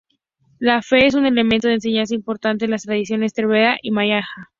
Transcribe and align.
La 0.57 0.81
fe 0.81 1.05
es 1.05 1.13
un 1.13 1.27
elemento 1.27 1.67
de 1.67 1.75
enseñanza 1.75 2.15
importante 2.15 2.65
en 2.65 2.71
las 2.71 2.81
tradiciones 2.85 3.33
Theravada 3.35 3.77
y 3.83 3.91
Mahayana. 3.91 4.49